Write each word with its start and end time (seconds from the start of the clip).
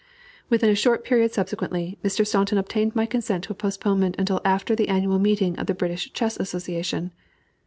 Within 0.49 0.71
a 0.71 0.73
short 0.73 1.03
period 1.03 1.31
subsequently, 1.31 1.99
Mr. 2.03 2.25
Staunton 2.25 2.57
obtained 2.57 2.95
my 2.95 3.05
consent 3.05 3.43
to 3.43 3.51
a 3.51 3.55
postponement 3.55 4.15
until 4.17 4.41
after 4.43 4.75
the 4.75 4.89
annual 4.89 5.19
meeting 5.19 5.55
of 5.59 5.67
the 5.67 5.75
British 5.75 6.11
Chess 6.11 6.37
Association. 6.37 7.11